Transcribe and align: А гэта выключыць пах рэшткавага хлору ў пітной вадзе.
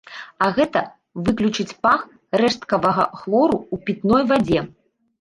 А 0.45 0.45
гэта 0.55 0.81
выключыць 1.27 1.77
пах 1.87 2.01
рэшткавага 2.43 3.09
хлору 3.23 3.57
ў 3.73 3.85
пітной 3.89 4.21
вадзе. 4.35 4.69